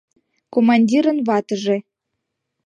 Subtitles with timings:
[0.53, 1.77] КОМАНДИРЫН ВАТЫЖЕ